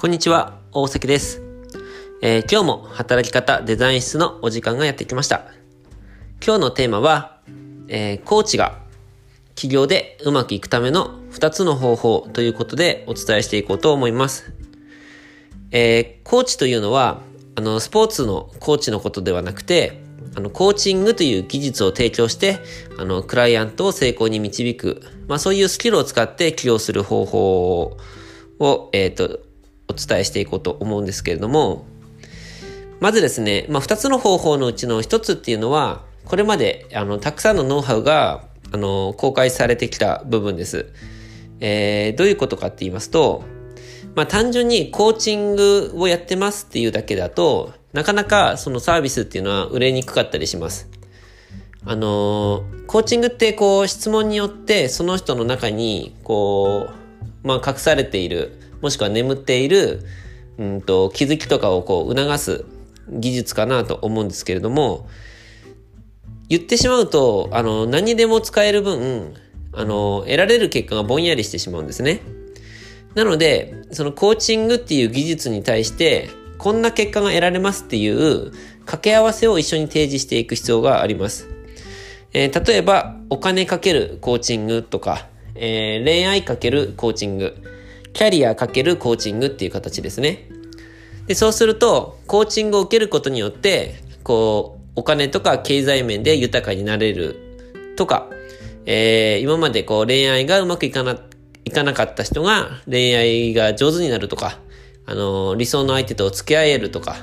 [0.00, 1.42] こんにちは、大崎です。
[2.22, 5.46] えー今日も働き方デザイン室のお時間がやってきました。
[6.40, 7.40] 今日のテーマは、
[7.88, 8.78] えーコーチが
[9.56, 14.52] 企業でうまくいくための2つの方法ということでお伝えしていこうと思います。
[15.72, 17.20] えーコーチというのは、
[17.56, 20.00] あの、スポーツのコーチのことではなくて、
[20.36, 22.60] あの、コーチングという技術を提供して、
[22.98, 27.96] あの、クライアントを成功に導く、まあそういうスキルを使って起業する方法
[28.60, 29.40] を、えっ、と、
[29.88, 31.86] お伝えしていこうと思うんですけれども、
[33.00, 40.92] まずですね、まあ、二つの方法のうちの一つっていうのは、これまで、あの、たくさんのノウハウが、あの、公開されてきた部分です。
[41.60, 43.44] えー、どういうことかって言いますと、
[44.14, 50.88] まあ、単純にコーチングをやってますっていうだけだと、なかなかそのサービスっていうのは売れにくかったりします。
[51.84, 56.88] あのーコーチングってこう質問によってその人の中にこ
[57.44, 60.02] う、まあ、隠されている、もしくは眠っている、
[60.58, 62.64] うんと、気づきとかをこう促す
[63.10, 65.08] 技術かなと思うんですけれども、
[66.48, 69.34] 言ってしまうと、あの、何でも使える分、
[69.72, 72.20] あの、得られる結果がぼんやりしてしまうんですね。
[73.14, 78.50] なので、そのコーチングっていう技術に対して、こんな結果が得られますっていう
[78.80, 81.48] 掛け合わせを一緒に提示していく必要があります。
[82.32, 87.56] えー例えば、お金かけるコーチングとか、えー恋愛かけるコーチング、
[88.18, 90.48] キャリアかけるコーチングっていう形ですね。
[91.28, 97.36] で、そうすると、コーチングを受けることによって、こう、お金とか経済面で豊かになれる
[97.94, 98.28] とか、
[98.86, 101.16] えー今までこう恋愛がうまくいかな、
[101.64, 104.58] いかなかった人が恋愛が上手になるとか、
[105.06, 107.14] あのー理想の相手と付き合えるとか、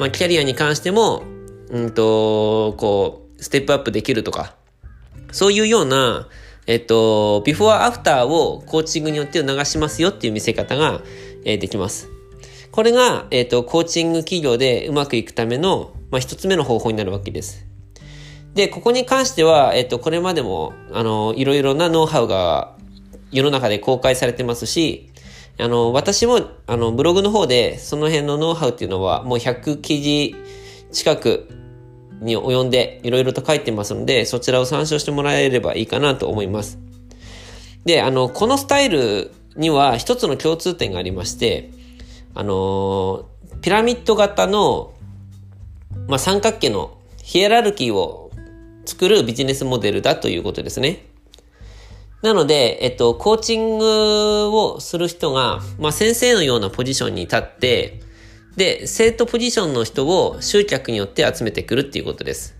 [0.00, 1.22] まあ、キャリアに関しても、
[1.70, 4.56] うんと、こう、ステップアップできるとか、
[5.30, 6.26] そういうような、
[6.66, 11.02] えっと、ビフォーアフターをコーチングによって流しますよっていう見せ方が、
[11.44, 12.08] えーできます。
[12.72, 17.64] これが、えっと、コーチング企業でうまくいくための、まあ、一つ目の方法になるわけです。
[18.54, 22.76] で、ここに関しては、えっと、これまでも、あの、いろいろなノウハウが
[23.30, 25.10] 世の中で公開されてますし、
[25.58, 30.34] あの、私も、あの、ブログの方で、その辺のノウハウっていうのは、もう100記事
[30.92, 31.48] 近く
[32.20, 36.78] に及んで、いろいろと書いてますので、そちらを参照してもらえればいいかなと思います。
[37.84, 41.70] で、あの、このスタイルには一つの共通点がありまして、
[42.34, 43.26] あの、
[43.62, 44.92] ピラミッド型の、
[46.08, 48.30] まあ、三角形のヒエラルキーを
[48.84, 51.06] 作るビジネスモデルだということですね。
[52.22, 58.00] なので、えっと、コーチングをする人が、まあ、先生のようなポジションに立って、
[58.56, 62.56] で、生徒ポジションの人を集客によって集めてくるっていうことです。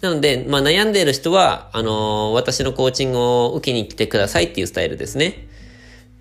[0.00, 5.46] なので、まあ、悩んでいる人は、あのー私のコーチングを受けに来てくださいっていうスタイルですね。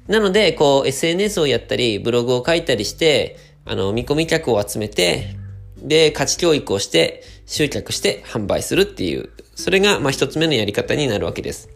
[0.08, 5.36] なので、こう、SNS をやったり、ブログを書いたりして、あの、見込み客を集めて、
[5.78, 11.70] で、価値教育をして、集客して販売するっていう、それが、まあ、一つ目のやり方になるわけです。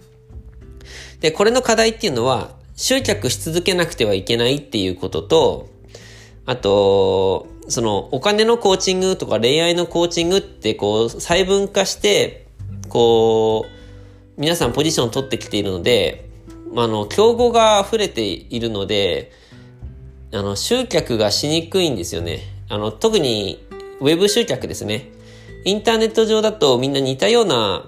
[1.21, 5.69] で、これの課題っていうのは、集客し続けなくてはいけないっていうことと、
[6.45, 12.47] あと、その、お金のコーチングとか恋愛のコーチングって、こう、細分化して、
[12.89, 16.29] こう、皆さんポジション取ってきているので、
[16.75, 19.31] あの、競合が溢れているので、
[20.33, 22.41] あの、集客がしにくいんですよね。
[22.69, 23.65] あの、特に、
[23.99, 25.09] ウェブ集客ですね。
[25.63, 27.87] インターネット上だとみんな似たような、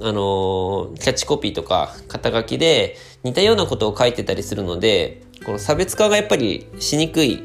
[0.00, 7.42] あの、キャッチコピーとか肩書きで似たようなことを書いてたりするので、この差別化がやっぱりしにくい、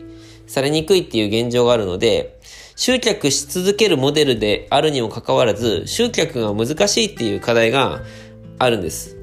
[0.48, 2.40] されにくいっていう現状があるので、
[2.76, 8.02] 集客し続けるモデルであるにもかかわらず、集客が難しいっていう課題が
[8.60, 9.18] あるんです。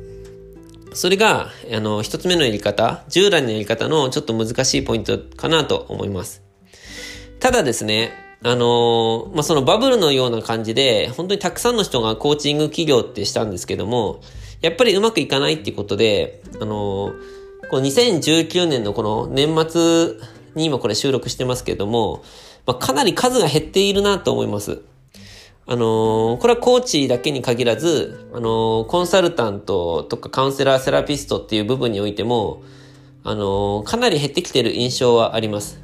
[0.93, 6.43] それが、あの、一つ目のやり方、従来のやり方のちょっと難しいポイントかなと思います。
[7.39, 14.21] ただですね、あのまあ、そのバブルのような感じで、本当にたくさんの人がコーチング企業ってしたんですけども、
[14.63, 17.13] やっぱりうまくいかないっていうことで、あの
[17.71, 20.17] この2019年のこの年末
[20.55, 22.23] に今これ収録してますけども、
[22.67, 24.83] まあ、かなり数が減っているなと思います。
[25.67, 32.63] あのーこれはコーチだけに限らず、あのーコンサルタントとかカウンセラー、セラピストっていう部分においても、
[33.23, 35.81] あのーかなり減ってきてる印象はあります。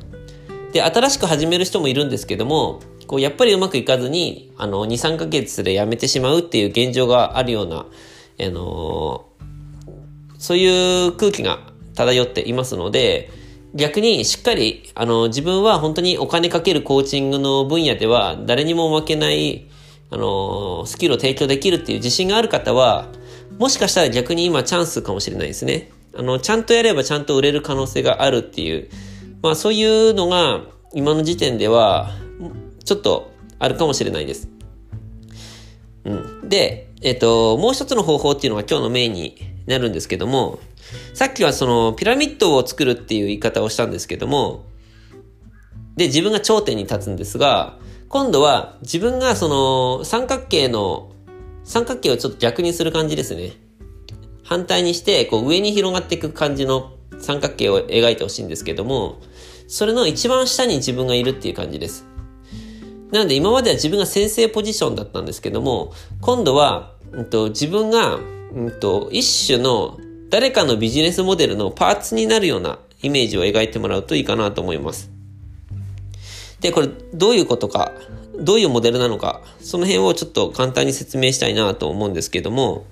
[0.72, 7.86] で、新しく始める人もいるんですけども、こう、やっぱりうまくいかずに、あの、2、3ヶ月で辞めてしまうっていう現状があるような、
[8.38, 9.24] あの
[10.38, 11.60] そういう空気が
[11.94, 13.30] 漂っていますので、
[13.74, 19.66] 逆にしっかり、あの、自分は本当にお金かけるコーチングの分野では誰にも負けない、
[20.10, 23.08] あの、スキルを提供できるっていう自信がある方は、
[23.58, 25.90] もしかしたら逆に今チャンスかもしれないですね。
[26.14, 28.88] あの、ちゃんとやればちゃんと売れる可能性があるっていう、
[29.42, 30.62] まあそういうのが
[30.94, 32.10] 今の時点では
[32.84, 34.48] ちょっとあるかもしれないです。
[36.04, 36.48] うん。
[36.48, 39.36] で、えっ、と、もう一つの方法っていうのが今日のメインに
[39.66, 40.60] なるんですけども、
[41.14, 44.64] さっきはそのピラミッドを作るっていう言い方をしたんですけども、
[45.96, 47.78] で、自分が頂点に立つんですが、
[48.08, 51.12] 今度は自分がその三角形の、
[51.64, 53.52] 三角形をちょっと逆にする感じですね。
[54.44, 59.20] 反対にして、こう上に広がっていく感じの三角形を描いてほしいんですけども、
[59.66, 62.06] それの一番下に自分がいるっていう感じです。
[63.10, 68.16] なので今までは自分が先生ポジションだったんですけども、今度は、うんと、自分が、
[68.54, 69.98] うんと、一種の
[70.28, 75.10] 誰かのビジネスモデルのパーツになるようなイメージを描いてもらうといいかなと思います。
[76.60, 77.92] で、これどういうことか、
[78.38, 82.86] どういうモデルなのか、その辺をちょっと簡単に説明したいなと思うんですけども、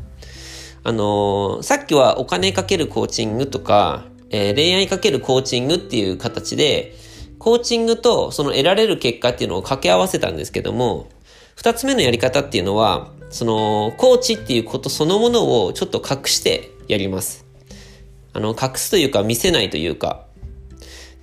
[0.85, 6.95] あのー、さっきはお金かけるコーチングとか、えー、恋愛かけるコーチングっていう形で、
[7.39, 11.09] コーチングとその得られる結果っていうのを掛け合わせたんですけども、
[11.57, 17.47] 二つ目のやり方っていうのは、その、コーチっていうことそのものをちょっと隠してやります。
[18.33, 20.27] あの、隠すというか見せないというか、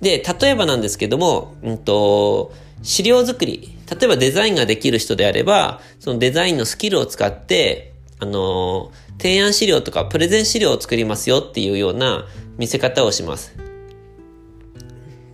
[0.00, 3.76] で、例えばなんですけども、うんと、資料作り。
[3.88, 12.26] 例えばデザインができる人であれば、そのデザインのスキルを使って、あの、提案資料とかプレゼン資料を作りますよっていうような
[12.58, 13.54] 見せ方をします。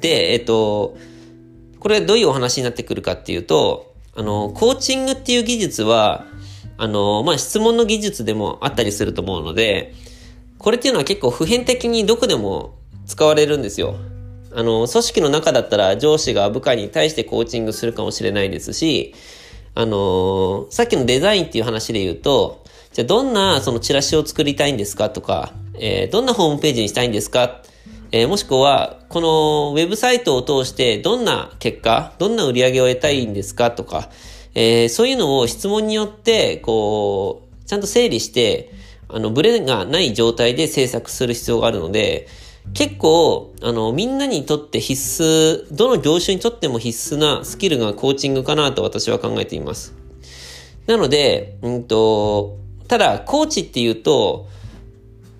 [0.00, 0.96] で、えっと、
[1.80, 6.26] これどういうお話になってくるかっていうと、あの、コーチングっていう技術は、
[6.76, 9.94] あの、まあ、質問の技術でもあったりすると思うので、
[10.58, 12.74] これっていうのは結構普遍的にどこでも
[13.06, 13.96] 使われるんですよ。
[14.52, 19.14] あの、組織の中だったら上司が部下に対してコーチングするかもしれないですし、
[19.74, 27.62] あのさっきのデザインっていう話で言うと、じゃあどんなそのチラシを作りたいんですかとか、えー、どんなホームページにしたいんですか？
[28.10, 34.08] えー、もしくは、このウェブサイトを通してどんな結果、どんな売り上げを得たいんですかとか、
[34.54, 38.72] え、そういうのを質問によって、こう、ちゃんと整理して、
[39.08, 42.28] あの、ブレがない状態で制作する必要があるので、
[42.74, 49.94] 結構、あの、みんなにとって必須、どの業種にとっても必須なスキルがコーチングかなと私は考えています。
[50.86, 54.46] なので、うんと、ただ、コーチっていうと、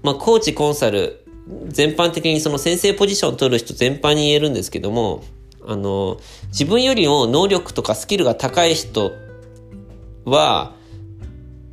[0.03, 1.25] まあ、コーチ、コンサル、
[1.69, 5.23] 全般的にその先生ポジションを取る人全般に言えるんですけども、
[5.67, 6.19] あの、
[6.49, 9.13] 自分よりも能力とかスキルが高い人
[10.25, 10.75] は、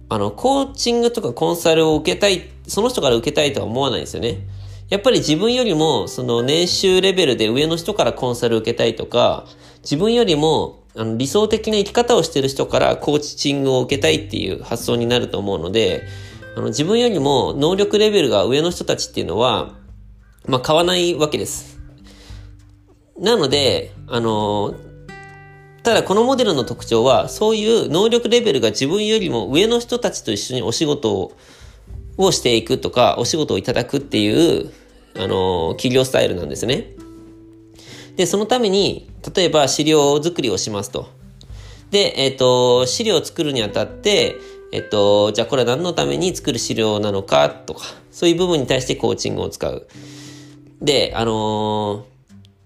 [0.10, 4.48] あの、コーチングとかコンサルを受けたい、その人から受けたいとは思わないんですよね。
[4.90, 9.46] やっぱり自分よりも、その年収レベルで上の人からコンサル受けたいとか、
[9.82, 16.04] 自分よりもあの理想的な生き方をしてる人からコーチングを受けたいっていう発想になると思うので、
[16.56, 19.76] あの自分よりも能力レベルが上の人たちっていうのは、
[20.48, 21.80] まあ、買わないわけです。
[23.20, 24.76] なので、あの、
[25.86, 31.32] ただこのモデルの特徴は、そういう能力レベルが自分よりも上の人たちと一緒にお仕事を
[32.18, 34.72] をしていくとか、お仕事をいただくっていう、
[35.16, 36.94] あの、企業スタイルなんですね。
[38.16, 41.08] で、そのために、例えば資料作りをしますと。
[41.92, 44.38] で、えっ、ー、と、資料を作るにあたって、
[44.72, 49.88] えっ、と、じゃあこれは何のために作る資料なのかとか、そういう部分に対してコーチングを使う。
[50.82, 52.06] で、あの、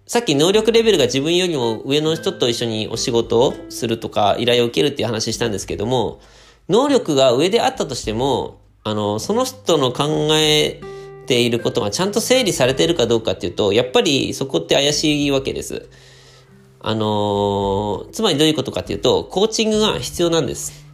[0.09, 6.19] さっき能力レベルが自分よりも上の人と一緒にお仕事をするとか依頼を受けるっていう話したんですけども、
[6.67, 10.81] 能力が上であったとしても、あの、その人の考え
[11.27, 15.87] ていることがちゃんと整理されているかどうかっていうと、やっぱりそこって怪しいわけです。
[16.79, 20.87] あのつまりどういうことかっていうと、コーチングが必要なんです。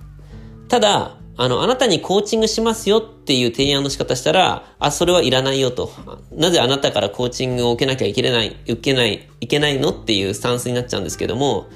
[0.67, 5.91] ただ、あの、あなたにコーチングしますよっていう提案の仕方したら、あ、それはいらないよと。
[6.31, 11.67] なぜあなたからコーチングを受けなきゃいけない、受けない、いけないのっていうスタンスになっちゃうんですけども、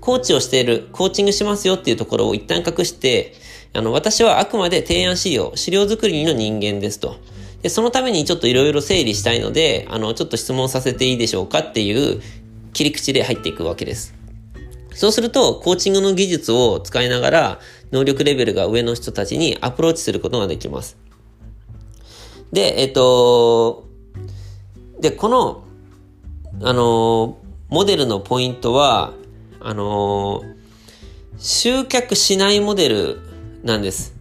[0.00, 3.34] コーチをしている、コーチングしますよっていうところを一旦隠して、
[3.74, 7.16] あの、私はあくまで提案資料、資料作りの人間ですと。
[7.62, 12.22] で、そのためにちょっといろいろ整理したいので、あの、ちょっと質問させていいでしょうかっていう
[12.72, 14.14] 切り口で入っていくわけです。
[14.94, 20.96] そうすると、コーチングの技術を使いながら、能力レベルが上の人たちにアプローチすることができます。
[22.52, 23.86] で、えっと、
[25.00, 25.64] で、この、
[26.62, 29.12] あの、モデルのポイントは、
[29.60, 30.42] あの、
[31.38, 33.20] 集客しないモデル
[33.62, 34.14] なんです。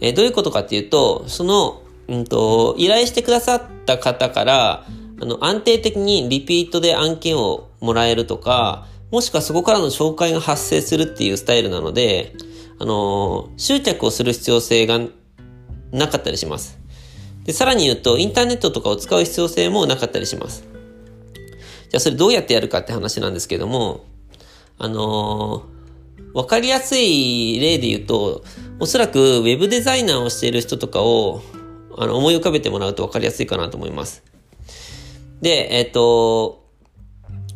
[0.00, 4.86] え、どういうことかっていうと、その、うんと、依頼してくださった方から、
[5.20, 12.34] あの、安定的にリピートで案件をもらえるとか、もしくはそこからの紹介が発生するっていうスタイルなので、
[12.82, 14.98] あの集客をする必要性が
[15.92, 16.80] なかったりします。
[17.44, 20.64] で、さらに言うと、インターネットとかを使う必要性もなかったりします。
[21.90, 24.04] じゃあそれどうやってやるかって話なんですけども、
[24.78, 28.42] あのー、わかりやすい例で言うと、
[28.80, 31.40] おそらく web デザイナーをしている人とかを
[31.96, 34.24] あの思い浮かべてもらうとわかりやすいかなと思います。
[35.40, 36.61] で、えっ、ー、と、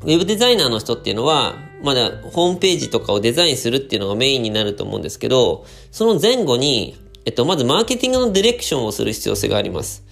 [0.06, 10.04] ウェブデザイナーの人っていうのは、まだホームページとかをデザインするっていうのがメインになると思うんですけど、その前後に、えっと、まずマーケティングのディレクションをする必要性があります。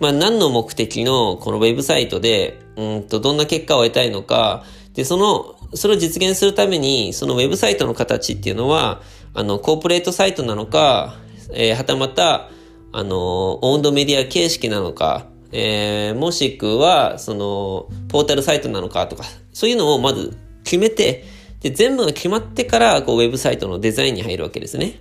[0.00, 9.02] まあ、何の目的のこのウェブサイトで、うんと、どんな結果を得たいのか、で、その、それを実現するために、そのウェブサイトの形っていうのは、
[9.34, 11.18] あの、コーポレートサイトなのか、
[11.52, 12.48] えー、はたまた、
[12.92, 21.24] あの、オウンドメディア形式なのか、えー、もしくは、その、ポータルサイトなのかとか、そういうのをまず決めて、
[21.60, 24.98] で、全部が決まってから、こう、ウェブサイトのデザインに入るわけですね。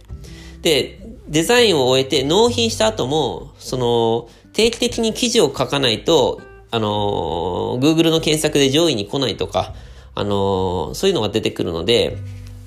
[0.62, 9.74] で、デザインを終えて納品した後も、その、定期的に記事を書かないと、あの、Google の検索で上位に来ないとか、
[10.14, 12.18] あの、そういうのが出てくるので、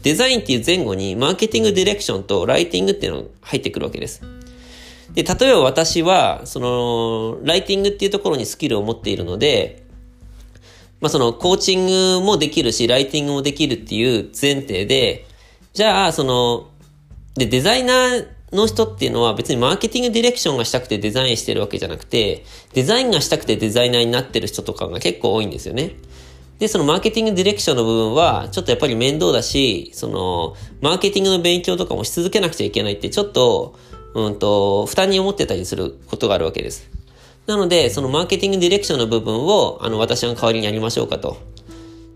[0.03, 4.23] デザインっていう前後にマーケティングディレクションとライティングっていうのが入ってくるわけです。
[5.17, 9.83] で、例えば私は、その、ライティングっていうところにスキルを持っているので、
[11.01, 11.87] まあその、コーチン
[12.19, 15.27] グもできるし、ライティングもできるっていう前提で、
[15.73, 16.69] じゃあ、その、
[17.35, 22.45] で、デザイナーの人っていうのは別にマーケティングディレクションがしたくてデザインしてるわけじゃなくて、
[22.75, 25.97] デザインがしたくてデザイナーになってる人とかが結構多いんですよね。
[26.59, 33.75] で、そのマーケティングディレクションの部分は、ちょっとやっぱり面倒だし、その、マーケティングの勉強とかもし続けなくちゃいけないって、ちょっと、
[34.17, 36.91] うんと、負担に思ってたりすることがあるわけです。
[37.47, 41.37] なので、そのマーケティングディレクションの部分を、あの、私が代わりにやりましょうかと。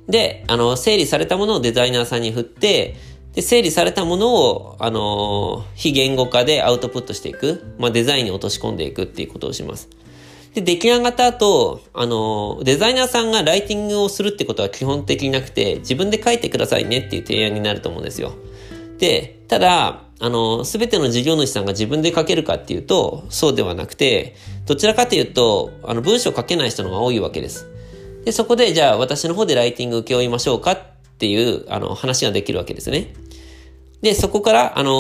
[0.09, 2.97] で、あの、整理されたものをデザイナーさんに振って、
[3.35, 7.75] で、整理されたものを、あの、非言語化でアウトプットしていく。
[7.79, 9.91] まあ、デザインに落とし込んでいくっていうことをします。
[10.55, 18.33] で、出来上がった後、あの、デザイナーさんがライティングをするってことは基本的になくて、自分で書いてくださいねっていう提案になると思うんですよ。
[18.99, 24.37] で、ただ、あの、すべての事業主さんが自分で書けるかっていうと、そうではなくて、
[24.67, 27.67] どちらかというと、あの、文章書けない人の方が多いわけです。
[28.25, 30.79] で、そこで、じゃあ私の方でライティング請け負いましょうかっ
[31.19, 33.15] ていう、あの、話ができるわけですね。
[34.03, 34.91] で、そこから、あの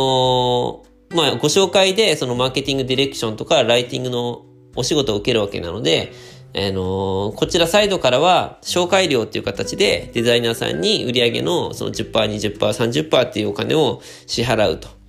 [1.10, 6.12] ー、まあ、ご紹介で、そのマーケティングディレクションとか、ライティングのお仕事を受けるわけなので、
[6.54, 14.99] あのー、こちらサイドからは、紹介料っていう形で、デザイナーさんに売上のその10%、20%、30%っていうお金を支払うと。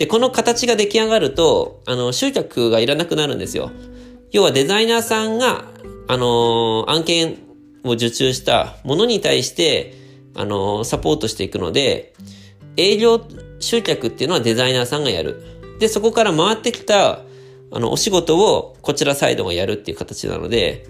[0.00, 3.70] で、この形が出来上がると、あの、集客がいらなくなるんですよ。
[4.32, 5.66] 要はデザイナーさんが、
[6.08, 7.36] あのー、案件
[7.84, 9.92] を受注したものに対して、
[10.34, 12.14] あのー、サポートしていくので、
[12.78, 13.20] 営業
[13.58, 15.42] 集客っていうのはデザイナーさんがやる。
[15.80, 17.20] で、そこから回ってきた、
[17.70, 20.86] あの、お仕事をこちらサイドがやるっていう形なので、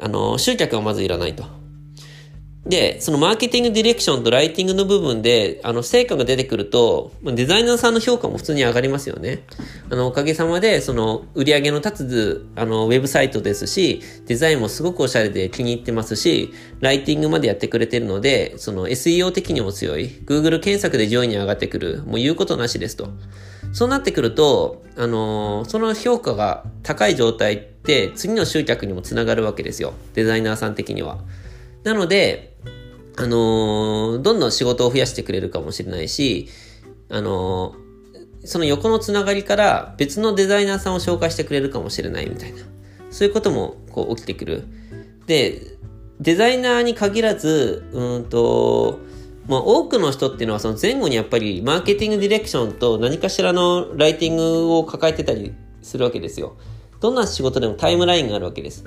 [0.00, 1.44] あの、集客はまずいらないと。
[2.68, 9.44] で、そのマーケティングディレクションとライティングの部分で、あの、成果が出てくると、デザイナーさんの評価も普通に上がりますよね。
[9.90, 20.10] あの、おかげさまで、その、売り上げの立つ、あの、ウェブサイトですし、デザインもすごくおしゃれで気に入ってますし、ライティングまでやってくれてるので、その、SEO 的にも強い。
[20.26, 22.02] Google 検索で上位に上がってくる。
[22.04, 23.08] もう言うことなしですと。
[23.72, 29.92] そうなってくると、あのその評価が高い状態って、次の集客にもつながるわけですよ。
[30.14, 31.18] デザイナーさん的には。
[31.84, 32.47] なので、
[33.20, 36.48] あのー、どんどん仕事を増やしてくれるかもしれないし、
[37.08, 42.60] あのー、その横のつながりから別のデザイナーさんを紹介してくれるかもしれないみたいな。
[43.10, 44.64] そういうこともこう起きてくる。
[45.26, 45.62] で、
[46.20, 49.00] デザイナーに限らず、うんと、
[49.48, 56.56] まあ、多くの人っていうのはその前後にやっぱりマーケティングディレクションと何かしらのライティングを抱えてたりするわけですよ。
[57.00, 58.84] どんな仕事でもタイムラインがあるわけです。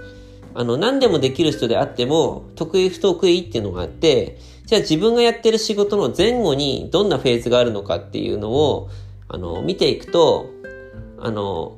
[0.53, 8.89] あの、何でもできる人であっても、得意不得意っていうのがあって、じゃあ自分がやってる仕事の前後にどんなフェーズがあるのかっていうのを、
[9.27, 10.49] あの、見ていくと、
[11.19, 11.77] あの、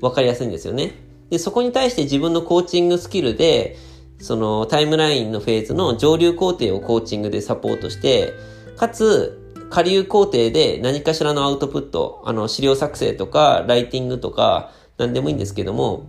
[0.00, 0.92] わかりやすいんですよね。
[1.30, 3.76] で、そこに対して自分のコーチングスキルで、
[4.18, 8.32] そのタイムラインのフェーズの上流工程をコーチングでサポートして、
[8.76, 16.06] かつ、下流工程で何かしらのアウトプット、あの、資料作成とか、ライティングとか、何でもいいんですけども、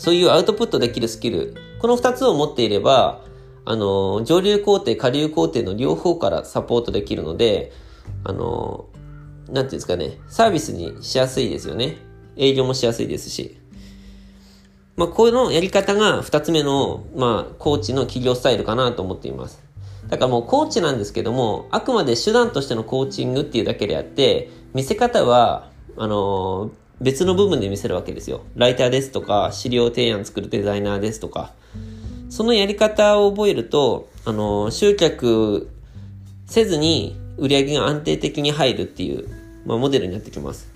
[0.00, 3.20] そういうアウトプットできるスキル、この二つを持っていれば、
[3.66, 7.70] あの、上流工程、下流工程の両方からサポートできるので、
[8.24, 8.86] あの、
[9.50, 11.98] なんていうんですかね、サービスにしやすいですよね。
[12.38, 13.58] 営業もしやすいですし。
[14.96, 19.62] まあ、このやり方が二つ目の、まあ、コーチの企業スタイルかなと思っています。
[20.08, 28.42] だからもうコーチなんですけども、あくまで手段としてのコーチングっていうだけであって、見せ方は、あの別の部分で見せるわけですよ。
[28.56, 31.52] ライターですとか、資料提案作るデザイナーですとか。
[32.28, 35.70] そのやり方を覚えると、あの、集客
[36.46, 39.28] せずに売り上げが安定的に入るっていう、
[39.64, 40.72] まあ、モデルになってきます。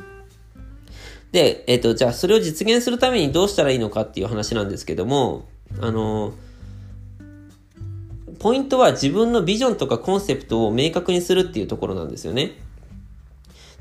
[1.30, 5.46] で、えっ、ー、と、じゃあそれを実現するためにどうしたらいいのかっていう話なんですけども、
[5.80, 6.32] あの、
[8.38, 12.52] ポイントは自分のビジョンとかコンセプトを明確にするっていうところなんですよね。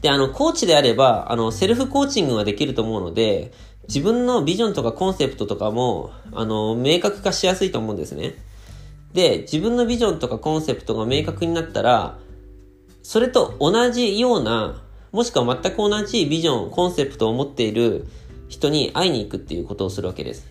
[0.03, 3.53] で、あの、コーチであれば、あの、セルフコーチングができると思うので、
[3.88, 8.36] 自分のビジョンとかコンセプトとかも、あの、明確化しやすいと思うんですね。
[9.13, 12.19] で、自分のビジョンとかコンセプトが明確になったら、
[13.01, 14.83] それと同じような
[15.13, 18.05] もしくは全く同じビジョン、コンセプトを持っている
[18.50, 20.45] 人に会いに行くっていうことをするわけです。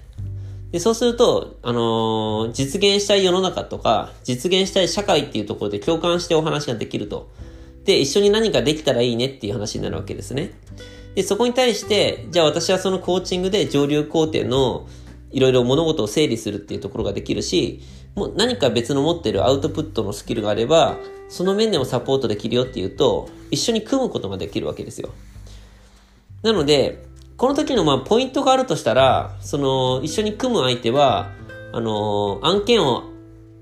[0.70, 7.28] で、そうすると、あのー、実現したい世の中とか、実現したい社会っていうところで共感してお話ができると。
[7.84, 10.52] で、一緒に何かできたらいいねっていう話になるわけですね。
[11.14, 14.86] で、そこに対して、じゃあ私はそのコーチングで上流工程の
[15.30, 17.80] いろいろ物事を整理するっていうところができるし、
[18.14, 20.96] もう何か別の持ってるアウトプットのスキルがあれば、
[21.28, 25.10] その面でもサポートできるよっていうと、一緒に組むことができるわけですよ。
[26.42, 27.04] なので、
[27.36, 31.32] この時のまあポイントがあるとしたら、その一緒に組む相手は、
[31.72, 33.04] あの案件を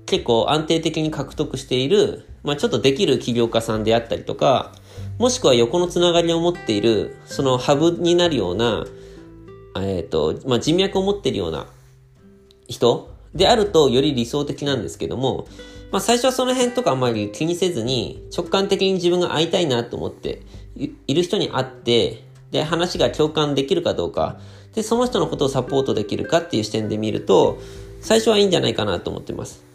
[0.05, 4.73] 結構安定的に獲得している、まあちょっとできる起業家さんであったりとか、
[5.19, 8.85] もしくは横のつながりを持っている、そのハブになるような、
[9.75, 11.67] えっ、ー、と、まあ人脈を持っているような
[12.67, 15.47] 人であるとより理想的なんですけども、
[15.91, 20.41] まあ最初はその辺とかあまり気にせずに直感的に自分が会いたいなと思って
[20.75, 24.39] いる人に会って、で話が共感できるかどうか、
[24.73, 27.59] でその人のことをサポートできるかっていう視点で見ると、
[28.01, 29.70] 最初はいいんじゃないかなと思ってます。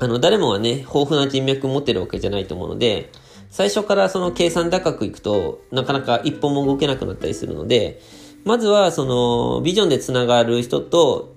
[0.00, 3.12] あの、誰もはね、豊富な人脈を持ってるわけじゃないと思うので、
[3.50, 8.00] 最初からその計算高くいくとなかなか一歩も動けなくなったりするので、
[8.44, 11.34] まずはそのビジョンでつながる人と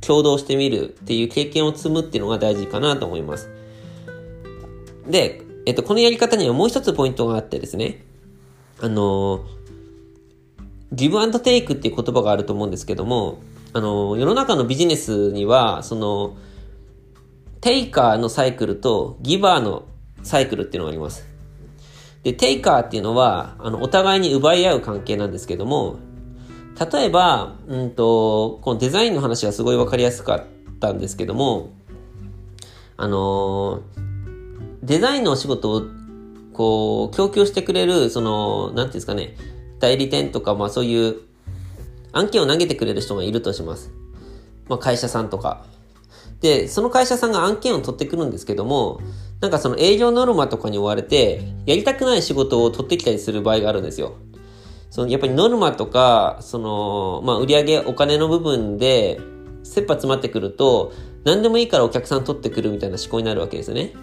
[0.00, 3.50] 共同してみるっていう経験を積むっていうのが大事かなと思います。
[5.06, 8.04] で、えっと、このやり方にはもう一つポイントがあってですね、
[8.80, 9.44] あの、
[10.92, 13.40] ギブアンドテイクっていう言葉があると思うんですけども、
[13.72, 16.36] あの、世の中のビジネスには、その、
[17.62, 19.84] テイカーのサイクルとギバーの
[20.24, 21.24] サイクルっていうのがあります。
[22.24, 25.96] で、テイカーっていうのは、あの、お互いに奪い合う関係なんですけども、
[26.92, 30.44] 例えば、うんと、このデザインの話がすごいわかりやすかっ
[30.80, 31.70] たんですけども、
[32.96, 33.82] あの
[34.82, 35.82] デザインのお仕事を、
[36.52, 39.36] こう、供給してくれる、その、なんていうんですかね、
[39.78, 41.16] 代理店とか、まあそういう
[42.10, 43.92] 案件を投げてくれる人がいるとします。
[44.68, 45.64] まあ会社さんとか。
[46.42, 49.00] で、その会社さんが案件を取ってくるんですけども、
[49.40, 54.14] なんかその営業ノルマとかに追われて、やりたくない仕事を取ってきたりする場合があるんですよ。
[54.90, 59.20] そのやっぱりノルマとか、その、まあ、売上お金の部分で、
[59.62, 60.92] 切羽詰まってくると、
[61.24, 63.94] 何でもいいからお客さん取ってくるみたいな思考になるわけですよね。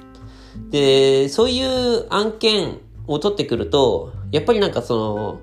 [0.71, 5.39] で、そういう案件を取ってくると、やっぱりなんかその、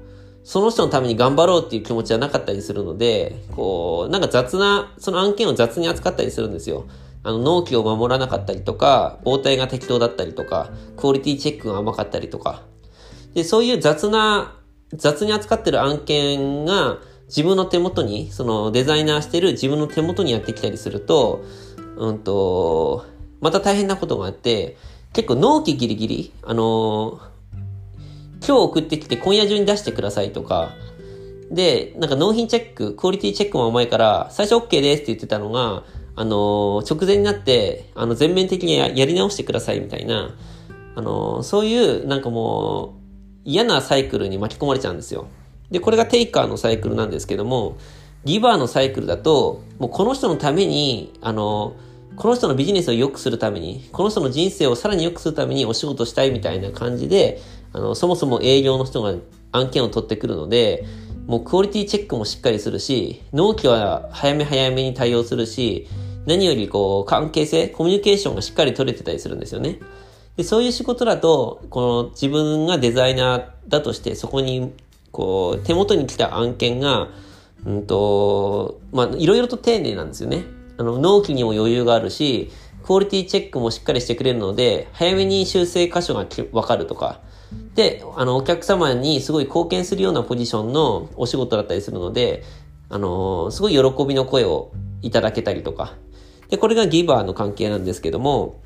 [0.46, 6.86] その人のために頑張ろうっていう気持ちはなかったりするので、こう、なんか雑な、その案件を雑に扱ったりするんですよ。
[7.24, 12.62] あの、納期を守らなかったりとか、応対が適当だったりとか、クオリティチェックが甘かったりとか。
[13.34, 14.54] で、そういう雑な
[14.94, 21.44] 雑に扱ってる案件が自分の手元に、そのデザイナーしてる自分の手元にやってきたりすると、
[21.96, 23.04] うんと、
[23.40, 24.76] また大変なことがあって、
[25.12, 27.18] 結構納期ギリギリ、あの
[28.46, 30.70] 今日送ってきて今夜中に出してくださいとか、
[31.50, 35.82] で、なんか納品チェック、クオリティチェックも甘いから、最初 OK ですって言ってたのが、
[36.14, 40.34] あの直前になって、あの、全面的にやり直してくださいみたいな、
[40.94, 42.90] あのそういう、なんかもう、
[43.44, 45.26] 嫌なサイクルに巻き込まれちゃうんですよ。
[45.70, 47.76] で、これがテイカーのサイクルなんですけども、
[48.24, 51.74] ギバーのサイクルだと、もうこの人のために、あの、
[52.16, 57.40] この人のビジネスを良くするために、この人の人生をさらに良くするためにお仕事したいみたいな感じで、
[57.76, 59.14] あの、そもそも営業の人が
[59.52, 60.84] 案件を取ってくるので、
[61.26, 65.86] もうクオリティチェックもしっかりするし、納期は早め早めに対応するし、
[66.24, 69.78] 何よりこう、関係性、コミュニケーションがしっかり取れてたりするんですよね。
[70.36, 74.72] で、そういう仕事だと、この自分がデザイナーだとして、そこに、
[75.12, 77.08] こう、手元に来た案件が、
[77.64, 80.44] うんと、まあ、いろいろと丁寧なんですよね。
[80.78, 82.50] あの、納期にも余裕があるし、
[82.84, 87.20] クオリティチェックもしっかりしてくれるので、早めに修正箇所がわかるとか、
[87.76, 92.42] で、あの、お客様にすごい貢献するようなポジションのお仕事だったりするので、
[92.88, 95.94] あのすごい喜びの声をいただけたりとか。
[96.48, 98.62] で、これがギバーの関係なんですけども、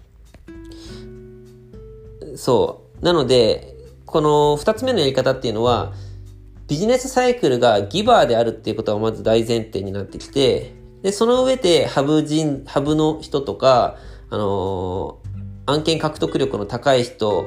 [2.36, 3.04] そう。
[3.04, 3.74] なので、
[4.06, 5.92] この二つ目のやり方っていうのは、
[6.68, 13.96] ビジネスサイクルがギバーであるっていうことがまず大前提になってきて、で、その上で、ハブ人、ハブの人とか、
[14.28, 17.46] あのー、案件獲得力の高い人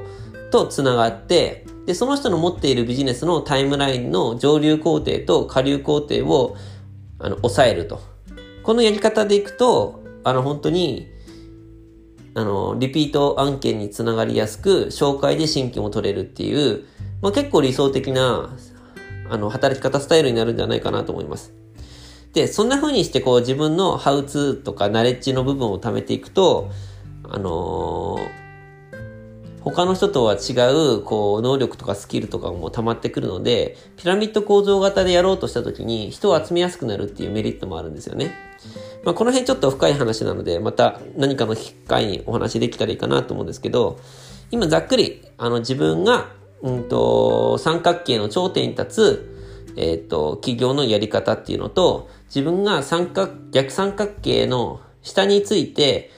[0.53, 6.55] と繋がって、で、その人の持っているビジネスのタイムラインの上流工程と下流工程を、
[7.17, 7.99] あの、抑えると。
[8.61, 11.07] このやり方でいくと、あの、本当に、
[12.35, 16.85] あの、リピート案件につながりやすく、紹介で新規も取れるっていう、
[17.23, 18.55] まあ、結構理想的な、
[19.31, 21.51] あの、働き方スタイルになるんじゃないかなと思います。
[22.33, 26.69] で、そんな風にしてこう自分のハウツーとかナレッジの部分を貯めていくと、
[27.23, 28.42] あのー、
[29.63, 30.53] 他の人とは違
[30.97, 38.31] う、こう、能力とかスキルとかも溜まってくるので、ピラミッド構造型でやろうとした時に人を集めやすくなるっていうメリットもあるんですよね。
[39.03, 43.99] まあ、この辺ちょっと深い話なので、また何かの機会にお話できたらいいかなと思うんですけど、
[44.51, 49.33] 今ざっくり、あの自分が、うんと、三角形の頂点に立つ、
[49.75, 56.11] えっ、ー、と、企業のやり方っていうのと、自分が三角、逆三角形の下について、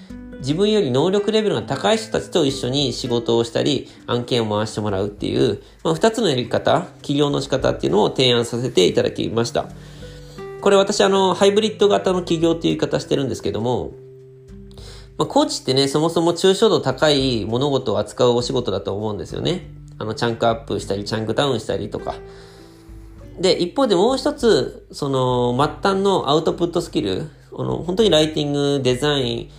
[0.45, 9.65] 自分より能力レベルが高い人たちと一緒に仕事をしたり、案件を回してもらうっていう、まあ、二つのやり方、企業の仕方っていうのを提案させていただきました。
[10.61, 13.93] これ私あの、ハイブリッド型の企業っていう言い方してるんですけども、
[15.17, 19.71] まあ、コーチってね、そもそも抽象度高い物事を扱うお仕事だと思うんですよね。
[19.97, 22.13] あの、チャンクアップしたり、チャンクダウンしたりとか。
[23.39, 29.49] で、一方でもう一つ、その、末端のアウトプットスキル、あの、本当にライティング、デザイン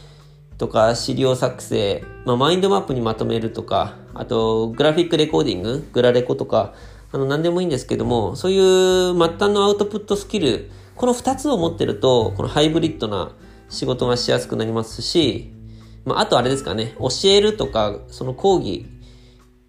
[0.59, 6.75] とか、資料作成、まあ、マインドマップにまとめるとか、あと、グラフィックレコーディング、グラレコとか、
[7.13, 13.33] あの、何でもいいんですけども、そういう末端のアウトプットスキル、この2つを持ってると、このハイブリッドな
[13.69, 15.53] 仕事がしやすくなりますし、
[16.05, 18.87] まあ、あとあれですかね、教えるとか、その講義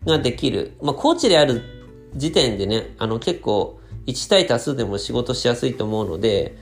[0.05, 0.77] ができる。
[0.81, 1.61] まあ、コーチである
[2.15, 6.57] 時点でね、あの結構1対多数でも仕事しやすいと思うので、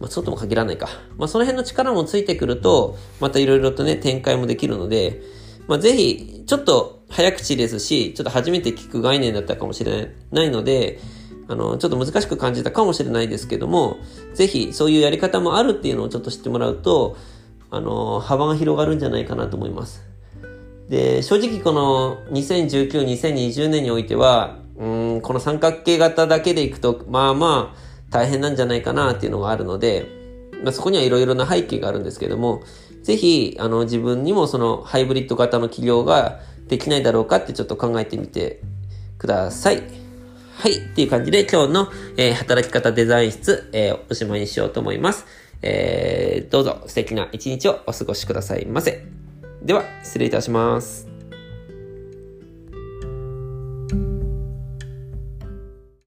[0.00, 0.88] まあ、そうとも限らないか。
[1.16, 5.22] まあ、その辺の力もついてくると、またいろいろとね、展開もできるので、
[5.68, 11.00] まあ、ぜひ、ちょっと早口ですし、ちょっと初めて聞く概念だったかもしれないので、
[11.48, 13.98] あの、ちょっと難しく感じたかもしれないですけども、
[14.34, 17.16] ぜひそういうやり方もあるっていうのをちょっと知ってもらうと、
[17.70, 20.02] あの、幅が広がるんじゃないかなと思います。
[20.88, 30.06] で、正直この2019、2020年においては、うん、この三角形型だけでいくと、まあまあ大変なんじゃないかなっていうのがあるので、
[30.62, 32.62] まあ、そこにはいろいろな背景があるんですけども、
[33.02, 38.60] ぜひ、あの、自分にもそのハイブリッド型の企業ができないだろうかってちょっと考えてみて
[39.18, 39.82] ください。
[40.56, 40.78] はい。
[40.78, 45.26] っていう感じで今日の、えー、働き方デザイン室、えー、おしまいにしようと思います。
[45.62, 49.04] えー、どうぞ素敵な一日をお過ごしくださいませ。
[49.62, 51.15] では、失礼いたします。